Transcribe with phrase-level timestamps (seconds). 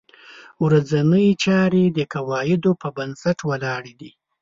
[0.65, 4.11] ورځنۍ چارې د قواعدو په بنسټ ولاړې دي.